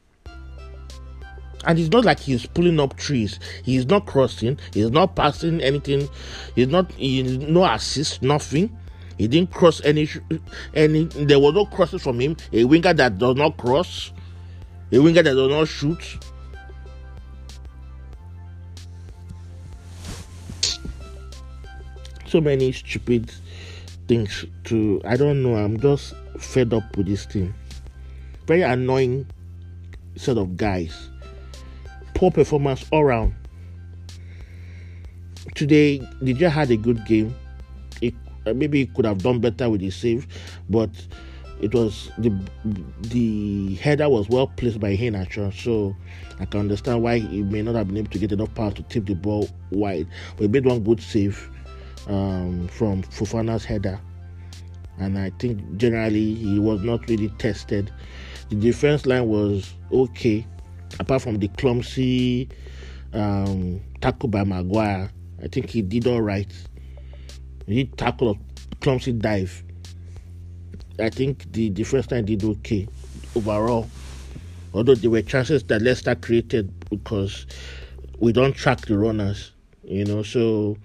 And 1.65 1.77
it's 1.79 1.89
not 1.89 2.05
like 2.05 2.19
he's 2.19 2.45
pulling 2.45 2.79
up 2.79 2.95
trees. 2.97 3.39
He's 3.63 3.85
not 3.87 4.05
crossing. 4.05 4.57
He's 4.73 4.91
not 4.91 5.15
passing 5.15 5.59
anything. 5.61 6.07
He's 6.55 6.67
not. 6.67 6.91
He's 6.93 7.37
no 7.37 7.65
assist. 7.65 8.21
Nothing. 8.21 8.75
He 9.17 9.27
didn't 9.27 9.51
cross 9.51 9.83
any. 9.83 10.07
Any. 10.73 11.05
There 11.05 11.39
was 11.39 11.53
no 11.53 11.65
crosses 11.65 12.01
from 12.01 12.19
him. 12.19 12.37
A 12.53 12.63
winger 12.63 12.93
that 12.93 13.17
does 13.17 13.35
not 13.35 13.57
cross 13.57 14.11
a 14.91 14.99
winger 14.99 15.23
that 15.23 15.33
does 15.33 15.49
not 15.49 15.67
shoot. 15.67 16.17
So 22.25 22.41
many 22.41 22.71
stupid 22.71 23.31
things 24.07 24.45
to 24.65 25.01
I 25.05 25.17
don't 25.17 25.43
know. 25.43 25.55
I'm 25.55 25.79
just 25.79 26.13
fed 26.37 26.73
up 26.73 26.95
with 26.97 27.07
this 27.07 27.25
thing. 27.25 27.53
Very 28.45 28.61
annoying 28.61 29.27
set 30.15 30.37
of 30.37 30.57
guys. 30.57 31.09
Poor 32.13 32.31
performance 32.31 32.85
all 32.91 33.01
around. 33.01 33.35
Today, 35.55 35.99
DJ 36.21 36.49
had 36.49 36.71
a 36.71 36.77
good 36.77 37.05
game. 37.05 37.35
It, 38.01 38.13
uh, 38.45 38.53
maybe 38.53 38.79
he 38.79 38.85
could 38.87 39.05
have 39.05 39.19
done 39.19 39.39
better 39.39 39.69
with 39.69 39.81
his 39.81 39.95
save, 39.95 40.27
but 40.69 40.89
it 41.59 41.73
was 41.73 42.11
the 42.17 42.29
the 43.01 43.75
header 43.75 44.07
was 44.09 44.29
well 44.29 44.47
placed 44.47 44.79
by 44.79 44.95
Iheanacho, 44.95 45.53
so 45.53 45.95
I 46.39 46.45
can 46.45 46.61
understand 46.61 47.01
why 47.01 47.19
he 47.19 47.41
may 47.41 47.61
not 47.61 47.75
have 47.75 47.87
been 47.87 47.97
able 47.97 48.11
to 48.11 48.19
get 48.19 48.31
enough 48.31 48.53
power 48.53 48.71
to 48.71 48.83
tip 48.83 49.05
the 49.05 49.15
ball 49.15 49.49
wide. 49.71 50.07
But 50.35 50.43
he 50.43 50.47
made 50.49 50.65
one 50.65 50.83
good 50.83 51.01
save 51.01 51.49
um, 52.07 52.67
from 52.67 53.03
Fofana's 53.03 53.65
header, 53.65 53.99
and 54.99 55.17
I 55.17 55.31
think 55.39 55.77
generally 55.77 56.35
he 56.35 56.59
was 56.59 56.81
not 56.81 57.07
really 57.09 57.29
tested. 57.39 57.91
The 58.49 58.55
defense 58.55 59.05
line 59.05 59.27
was 59.27 59.73
okay, 59.91 60.45
apart 60.99 61.23
from 61.23 61.39
the 61.39 61.47
clumsy 61.49 62.49
um, 63.13 63.81
tackle 64.01 64.29
by 64.29 64.43
Maguire. 64.43 65.11
I 65.43 65.47
think 65.47 65.69
he 65.69 65.81
did 65.81 66.07
all 66.07 66.21
right. 66.21 66.51
He 67.65 67.85
tackled 67.85 68.37
a 68.37 68.75
clumsy 68.77 69.11
dive 69.11 69.63
I 70.99 71.09
think 71.09 71.51
the, 71.51 71.83
first 71.83 72.09
time 72.09 72.25
did 72.25 72.43
okay 72.43 72.87
overall. 73.35 73.87
Although 74.73 74.95
there 74.95 75.09
were 75.09 75.21
chances 75.21 75.63
that 75.65 75.81
Leicester 75.81 76.15
created 76.15 76.71
because 76.89 77.45
we 78.19 78.31
don't 78.31 78.53
track 78.53 78.81
the 78.81 78.97
runners, 78.97 79.51
you 79.83 80.05
know, 80.05 80.23
so 80.23 80.77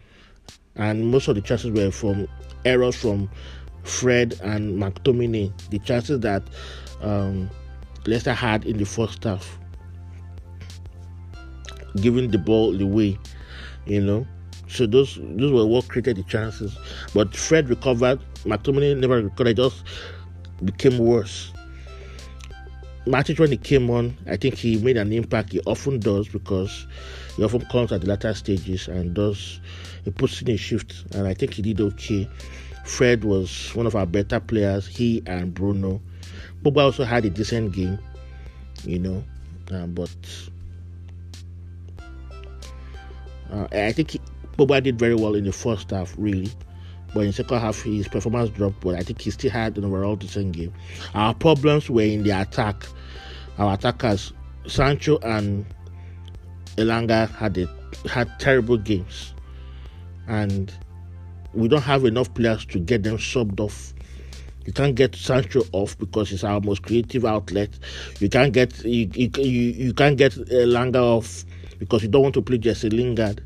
and 0.76 1.10
most 1.10 1.28
of 1.28 1.34
the 1.34 1.40
chances 1.40 1.70
were 1.70 1.90
from 1.90 2.28
errors 2.64 2.96
from 2.96 3.28
Fred 3.82 4.38
and 4.42 4.80
McTominay. 4.80 5.52
The 5.70 5.78
chances 5.80 6.20
that 6.20 6.42
um, 7.00 7.50
Leicester 8.06 8.32
had 8.32 8.64
in 8.64 8.78
the 8.78 8.86
first 8.86 9.24
half, 9.24 9.58
giving 11.96 12.30
the 12.30 12.38
ball 12.38 12.80
away, 12.80 13.18
you 13.86 14.00
know. 14.00 14.26
So 14.68 14.86
those 14.86 15.18
those 15.20 15.52
were 15.52 15.66
what 15.66 15.88
created 15.88 16.16
the 16.16 16.22
chances. 16.24 16.76
But 17.14 17.34
Fred 17.36 17.68
recovered. 17.68 18.20
McTominay 18.44 18.98
never 18.98 19.22
recovered. 19.22 19.56
Just 19.56 19.84
became 20.64 20.98
worse. 20.98 21.52
Matic 23.06 23.40
when 23.40 23.50
he 23.50 23.56
came 23.56 23.90
on, 23.90 24.16
I 24.28 24.36
think 24.36 24.54
he 24.54 24.78
made 24.78 24.96
an 24.96 25.12
impact. 25.12 25.52
He 25.52 25.60
often 25.66 25.98
does 25.98 26.28
because 26.28 26.86
he 27.36 27.42
often 27.42 27.62
comes 27.66 27.90
at 27.90 28.02
the 28.02 28.06
latter 28.06 28.32
stages 28.34 28.86
and 28.86 29.12
does 29.12 29.60
he 30.04 30.10
puts 30.10 30.40
in 30.40 30.50
a 30.50 30.56
shift. 30.56 31.12
And 31.14 31.26
I 31.26 31.34
think 31.34 31.54
he 31.54 31.62
did 31.62 31.80
okay. 31.80 32.28
Fred 32.84 33.24
was 33.24 33.74
one 33.74 33.86
of 33.86 33.96
our 33.96 34.06
better 34.06 34.38
players. 34.38 34.86
He 34.86 35.22
and 35.26 35.52
Bruno. 35.52 36.00
Pogba 36.62 36.82
also 36.82 37.04
had 37.04 37.24
a 37.24 37.30
decent 37.30 37.72
game, 37.72 37.98
you 38.84 39.00
know, 39.00 39.24
um, 39.72 39.94
but 39.94 40.10
uh, 43.50 43.66
I 43.72 43.90
think 43.90 44.12
he, 44.12 44.20
Pogba 44.56 44.80
did 44.80 44.96
very 44.96 45.16
well 45.16 45.34
in 45.34 45.44
the 45.44 45.52
first 45.52 45.90
half, 45.90 46.14
really. 46.16 46.50
But 47.14 47.24
in 47.24 47.32
second 47.32 47.60
half 47.60 47.82
his 47.82 48.08
performance 48.08 48.50
dropped. 48.50 48.80
But 48.80 48.96
I 48.96 49.02
think 49.02 49.20
he 49.20 49.30
still 49.30 49.50
had 49.50 49.76
an 49.78 49.84
overall 49.84 50.16
decent 50.16 50.52
game. 50.52 50.72
Our 51.14 51.34
problems 51.34 51.90
were 51.90 52.02
in 52.02 52.22
the 52.22 52.30
attack. 52.30 52.86
Our 53.58 53.74
attackers, 53.74 54.32
Sancho 54.66 55.18
and 55.18 55.66
Elanga, 56.76 57.28
had 57.30 57.68
had 58.10 58.38
terrible 58.40 58.78
games, 58.78 59.34
and 60.26 60.72
we 61.52 61.68
don't 61.68 61.82
have 61.82 62.04
enough 62.04 62.32
players 62.34 62.64
to 62.66 62.78
get 62.78 63.02
them 63.02 63.18
subbed 63.18 63.60
off. 63.60 63.92
You 64.64 64.72
can't 64.72 64.94
get 64.94 65.16
Sancho 65.16 65.62
off 65.72 65.98
because 65.98 66.32
it's 66.32 66.44
our 66.44 66.60
most 66.60 66.82
creative 66.82 67.24
outlet. 67.24 67.70
You 68.20 68.28
can't 68.28 68.52
get 68.52 68.84
you 68.84 69.10
you, 69.14 69.30
you, 69.36 69.42
you 69.42 69.92
can't 69.92 70.16
get 70.16 70.32
Elanga 70.32 71.02
off 71.02 71.44
because 71.78 72.02
you 72.02 72.08
don't 72.08 72.22
want 72.22 72.34
to 72.34 72.42
play 72.42 72.58
Jesse 72.58 72.88
Lingard. 72.88 73.42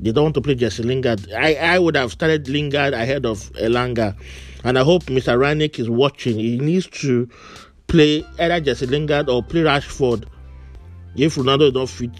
They 0.00 0.12
don't 0.12 0.24
want 0.24 0.34
to 0.36 0.40
play 0.40 0.54
Jesse 0.54 0.82
Lingard. 0.82 1.32
I, 1.32 1.54
I 1.54 1.78
would 1.78 1.96
have 1.96 2.12
started 2.12 2.48
Lingard 2.48 2.94
ahead 2.94 3.26
of 3.26 3.50
Elanga. 3.54 4.16
And 4.64 4.78
I 4.78 4.82
hope 4.82 5.04
Mr. 5.04 5.36
Rangnick 5.38 5.78
is 5.78 5.90
watching. 5.90 6.38
He 6.38 6.58
needs 6.58 6.86
to 6.88 7.28
play 7.86 8.24
either 8.38 8.60
Jesse 8.60 8.86
Lingard 8.86 9.28
or 9.28 9.42
play 9.42 9.62
Rashford. 9.62 10.24
If 11.16 11.34
Ronaldo 11.36 11.72
don't 11.72 11.88
fit, 11.88 12.10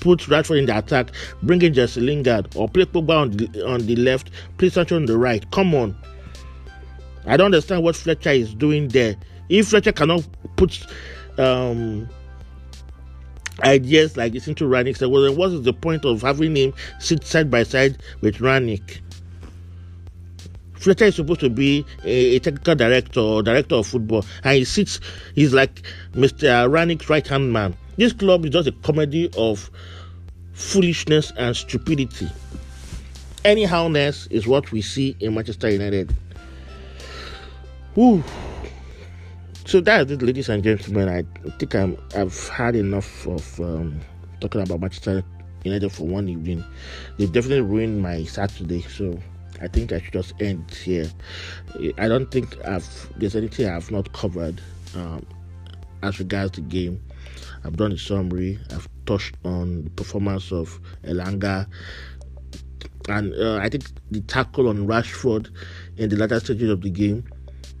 put 0.00 0.20
Rashford 0.20 0.58
in 0.58 0.66
the 0.66 0.78
attack, 0.78 1.10
bring 1.42 1.60
in 1.62 1.74
Jesse 1.74 2.00
Lingard, 2.00 2.54
or 2.56 2.68
play 2.68 2.84
Pogba 2.84 3.22
on 3.22 3.30
the, 3.30 3.66
on 3.66 3.86
the 3.86 3.96
left, 3.96 4.30
play 4.56 4.70
Sancho 4.70 4.96
on 4.96 5.06
the 5.06 5.18
right. 5.18 5.50
Come 5.50 5.74
on. 5.74 5.96
I 7.26 7.36
don't 7.36 7.46
understand 7.46 7.82
what 7.82 7.94
Fletcher 7.94 8.30
is 8.30 8.54
doing 8.54 8.88
there. 8.88 9.16
If 9.50 9.68
Fletcher 9.68 9.92
cannot 9.92 10.26
put 10.56 10.86
um, 11.38 12.08
ideas 13.62 14.16
like 14.16 14.32
this 14.32 14.48
into 14.48 14.64
Rangnick, 14.64 14.96
so 14.96 15.08
well, 15.08 15.22
then 15.22 15.36
what 15.36 15.50
is 15.50 15.62
the 15.62 15.72
point 15.72 16.04
of 16.04 16.22
having 16.22 16.56
him 16.56 16.72
sit 16.98 17.24
side 17.24 17.50
by 17.50 17.62
side 17.62 17.98
with 18.20 18.38
Rangnick? 18.38 19.00
Fletcher 20.74 21.06
is 21.06 21.16
supposed 21.16 21.40
to 21.40 21.50
be 21.50 21.84
a, 22.04 22.36
a, 22.36 22.38
technical 22.38 22.76
director 22.76 23.18
or 23.18 23.42
director 23.42 23.74
of 23.74 23.86
football, 23.86 24.24
and 24.44 24.58
he 24.58 24.64
sits, 24.64 25.00
he's 25.34 25.52
like 25.52 25.82
Mr. 26.12 26.68
Rangnick's 26.70 27.10
right 27.10 27.26
hand 27.26 27.52
man. 27.52 27.76
This 27.96 28.12
club 28.12 28.44
is 28.44 28.52
just 28.52 28.68
a 28.68 28.72
comedy 28.72 29.28
of 29.36 29.70
foolishness 30.52 31.32
and 31.36 31.56
stupidity. 31.56 32.28
Anyhowness 33.44 34.28
is 34.28 34.46
what 34.46 34.70
we 34.70 34.82
see 34.82 35.16
in 35.20 35.34
Manchester 35.34 35.70
United. 35.70 36.14
Whew. 37.94 38.22
So 39.68 39.82
that's 39.82 40.10
it, 40.10 40.22
ladies 40.22 40.48
and 40.48 40.64
gentlemen. 40.64 41.10
I 41.10 41.24
think 41.58 41.74
I'm, 41.74 41.98
I've 42.16 42.48
had 42.48 42.74
enough 42.74 43.26
of 43.26 43.60
um, 43.60 44.00
talking 44.40 44.62
about 44.62 44.80
Manchester 44.80 45.22
United 45.62 45.92
for 45.92 46.04
one 46.06 46.26
evening. 46.26 46.64
They've 47.18 47.30
definitely 47.30 47.60
ruined 47.60 48.00
my 48.00 48.24
Saturday, 48.24 48.80
so 48.80 49.18
I 49.60 49.68
think 49.68 49.92
I 49.92 50.00
should 50.00 50.14
just 50.14 50.32
end 50.40 50.70
here. 50.70 51.10
I 51.98 52.08
don't 52.08 52.30
think 52.30 52.56
I've 52.64 52.88
there's 53.18 53.36
anything 53.36 53.68
I've 53.68 53.90
not 53.90 54.10
covered 54.14 54.58
um, 54.96 55.26
as 56.02 56.18
regards 56.18 56.52
the 56.52 56.62
game. 56.62 57.04
I've 57.62 57.76
done 57.76 57.92
a 57.92 57.98
summary. 57.98 58.58
I've 58.70 58.88
touched 59.04 59.34
on 59.44 59.84
the 59.84 59.90
performance 59.90 60.50
of 60.50 60.80
Elanga, 61.04 61.66
and 63.10 63.34
uh, 63.34 63.58
I 63.58 63.68
think 63.68 63.84
the 64.10 64.22
tackle 64.22 64.70
on 64.70 64.86
Rashford 64.86 65.50
in 65.98 66.08
the 66.08 66.16
latter 66.16 66.40
stages 66.40 66.70
of 66.70 66.80
the 66.80 66.88
game. 66.88 67.24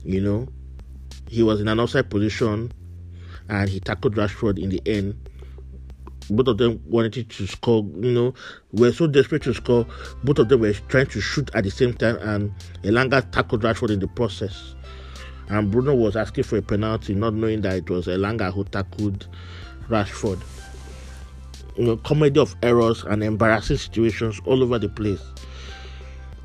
You 0.04 0.20
know, 0.20 0.48
he 1.28 1.42
was 1.42 1.60
in 1.60 1.68
an 1.68 1.80
offside 1.80 2.10
position, 2.10 2.72
and 3.48 3.68
he 3.68 3.80
tackled 3.80 4.16
Rashford 4.16 4.58
in 4.58 4.70
the 4.70 4.82
end. 4.86 5.16
Both 6.30 6.48
of 6.48 6.58
them 6.58 6.82
wanted 6.86 7.30
to 7.30 7.46
score. 7.46 7.84
You 7.96 8.12
know, 8.12 8.34
were 8.72 8.92
so 8.92 9.06
desperate 9.06 9.42
to 9.44 9.54
score. 9.54 9.86
Both 10.24 10.38
of 10.38 10.48
them 10.48 10.60
were 10.60 10.72
trying 10.88 11.06
to 11.06 11.20
shoot 11.20 11.50
at 11.54 11.64
the 11.64 11.70
same 11.70 11.94
time, 11.94 12.16
and 12.16 12.52
Elanga 12.82 13.30
tackled 13.30 13.62
Rashford 13.62 13.90
in 13.90 14.00
the 14.00 14.08
process. 14.08 14.74
And 15.48 15.70
Bruno 15.70 15.94
was 15.94 16.16
asking 16.16 16.44
for 16.44 16.58
a 16.58 16.62
penalty, 16.62 17.14
not 17.14 17.32
knowing 17.32 17.62
that 17.62 17.76
it 17.76 17.88
was 17.88 18.06
Elanga 18.06 18.52
who 18.52 18.64
tackled 18.64 19.26
Rashford. 19.88 20.42
You 21.76 21.84
know, 21.84 21.96
comedy 21.96 22.38
of 22.38 22.54
errors 22.62 23.04
and 23.04 23.22
embarrassing 23.22 23.78
situations 23.78 24.40
all 24.44 24.62
over 24.62 24.78
the 24.78 24.88
place. 24.88 25.22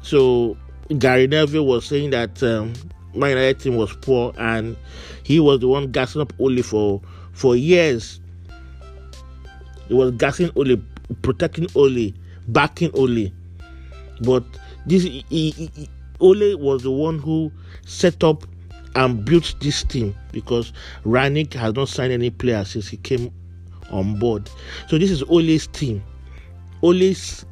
So 0.02 0.58
Gary 1.00 1.28
Neville 1.28 1.66
was 1.66 1.86
saying 1.86 2.12
that 2.12 2.42
um, 2.44 2.74
my 3.16 3.30
United 3.30 3.60
team 3.60 3.76
was 3.76 3.96
poor, 3.98 4.34
and 4.38 4.76
he 5.24 5.40
was 5.40 5.60
the 5.60 5.68
one 5.68 5.92
gassing 5.92 6.22
up 6.22 6.34
Ole 6.40 6.62
for 6.62 7.02
for 7.34 7.56
years. 7.56 8.20
He 9.88 9.94
was 9.94 10.12
gassing 10.12 10.52
Ole, 10.56 10.78
protecting 11.22 11.68
Ole, 11.76 12.14
backing 12.48 12.92
Ole. 12.94 13.32
But 14.22 14.44
this 14.86 15.04
he, 15.04 15.26
he, 15.30 15.90
Ole 16.20 16.56
was 16.56 16.84
the 16.84 16.92
one 16.92 17.20
who 17.20 17.52
set 17.86 18.24
up 18.24 18.44
and 18.96 19.26
built 19.26 19.56
this 19.60 19.84
team 19.84 20.16
because 20.32 20.72
Rangnick 21.04 21.54
has 21.54 21.74
not 21.74 21.90
signed 21.90 22.14
any 22.14 22.30
players 22.30 22.70
since 22.70 22.88
he 22.88 22.98
came 22.98 23.32
on 23.90 24.20
board. 24.20 24.50
So 24.88 24.98
this 24.98 25.12
is 25.12 25.24
Ole's 25.24 25.68
team. 25.68 26.04
Ole's 26.82 27.46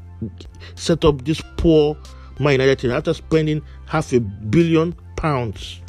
set 0.76 1.04
up 1.04 1.24
this 1.26 1.42
poor 1.58 1.98
Man 2.40 2.54
United 2.54 2.80
team 2.80 2.92
after 2.92 3.14
spending 3.14 3.62
half 3.86 4.14
a 4.14 4.20
billion 4.20 4.96
pounds 5.22 5.80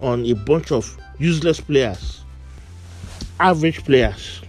on 0.00 0.24
a 0.24 0.32
bunch 0.32 0.72
of 0.72 0.98
useless 1.18 1.60
players, 1.60 2.24
average 3.38 3.84
players. 3.84 4.40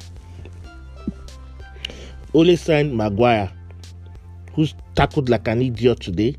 Ole 2.34 2.56
signed 2.56 2.96
Maguire, 2.96 3.52
who's 4.54 4.74
tackled 4.96 5.30
like 5.30 5.48
an 5.48 5.62
idiot 5.62 6.00
today. 6.00 6.36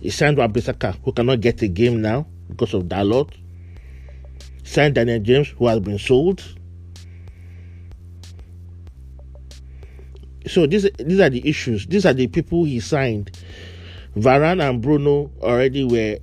He 0.00 0.10
signed 0.10 0.36
Wan-Bissaka, 0.36 0.98
who 1.02 1.12
cannot 1.12 1.40
get 1.40 1.62
a 1.62 1.68
game 1.68 2.02
now 2.02 2.26
because 2.50 2.74
of 2.74 2.84
Dalot. 2.84 3.32
Signed 4.64 4.96
Daniel 4.96 5.20
James, 5.20 5.48
who 5.48 5.66
has 5.68 5.80
been 5.80 5.98
sold. 5.98 6.42
So 10.46 10.66
these 10.66 10.90
these 10.98 11.20
are 11.20 11.30
the 11.30 11.48
issues. 11.48 11.86
These 11.86 12.04
are 12.04 12.12
the 12.12 12.26
people 12.26 12.64
he 12.64 12.80
signed. 12.80 13.30
Varane 14.16 14.68
and 14.68 14.82
Bruno 14.82 15.30
already 15.40 15.84
were 15.84 16.18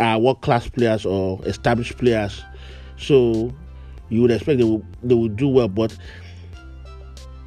uh, 0.00 0.18
world 0.20 0.40
class 0.42 0.68
players 0.68 1.04
or 1.04 1.40
established 1.44 1.98
players, 1.98 2.42
so 2.96 3.52
you 4.08 4.22
would 4.22 4.30
expect 4.30 4.58
they 4.58 4.64
will 4.64 4.84
they 5.02 5.14
will 5.14 5.28
do 5.28 5.48
well. 5.48 5.68
But 5.68 5.96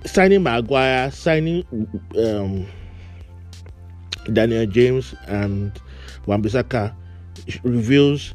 signing 0.06 0.44
Maguire, 0.44 1.12
signing 1.12 1.66
um, 2.18 2.68
Daniel 4.34 4.66
James 4.66 5.16
and 5.28 5.80
Wan-Bissaka 6.26 6.94
reveals 7.64 8.34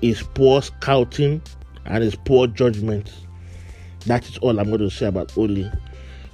his 0.00 0.22
poor 0.34 0.62
scouting 0.62 1.42
and 1.84 2.02
his 2.02 2.14
poor 2.14 2.46
judgment. 2.46 3.12
That 4.06 4.28
is 4.28 4.38
all 4.38 4.58
I'm 4.58 4.68
going 4.68 4.80
to 4.80 4.90
say 4.90 5.06
about 5.06 5.36
Ole. 5.36 5.70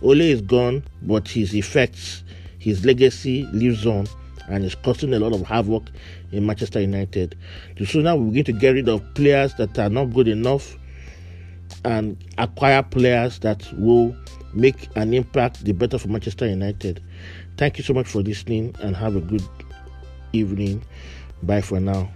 Ole 0.02 0.20
is 0.20 0.42
gone, 0.42 0.85
but 1.02 1.26
his 1.28 1.54
effects, 1.54 2.22
his 2.59 2.85
legacy 2.85 3.44
lives 3.52 3.87
on 3.87 4.07
and 4.48 4.64
it's 4.64 4.74
causing 4.74 5.14
a 5.14 5.18
lot 5.18 5.33
of 5.33 5.42
havoc 5.46 5.90
in 6.33 6.46
Manchester 6.46 6.80
United. 6.80 7.37
The 7.76 7.87
sooner 7.87 8.16
we 8.16 8.30
begin 8.30 8.44
to 8.44 8.52
get 8.52 8.70
rid 8.70 8.88
of 8.88 9.02
players 9.14 9.54
that 9.54 9.78
are 9.78 9.88
not 9.88 10.07
good 10.07 10.28
enough 10.28 10.76
and 11.85 12.16
acquire 12.38 12.83
players 12.83 13.38
that 13.40 13.66
will 13.78 14.14
make 14.54 14.88
an 14.96 15.12
impact, 15.14 15.64
the 15.64 15.72
better 15.72 15.98
for 15.98 16.09
Manchester 16.09 16.46
United. 16.46 17.02
Thank 17.57 17.78
you 17.78 17.85
so 17.85 17.94
much 17.94 18.07
for 18.07 18.22
listening 18.22 18.74
and 18.80 18.96
have 18.96 19.16
a 19.16 19.20
good 19.20 19.42
evening. 20.33 20.85
Bye 21.42 21.61
for 21.61 21.80
now. 21.80 22.11